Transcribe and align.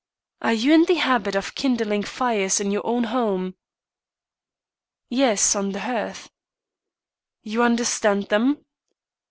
"Are 0.41 0.53
you 0.53 0.73
in 0.73 0.85
the 0.85 0.95
habit 0.95 1.35
of 1.35 1.53
kindling 1.53 2.01
fires 2.01 2.59
in 2.59 2.71
your 2.71 2.83
own 2.83 3.03
home?" 3.03 3.53
"Yes, 5.11 5.55
on 5.55 5.73
the 5.73 5.81
hearth." 5.81 6.31
"You 7.43 7.61
understand 7.61 8.29
them?" 8.29 8.65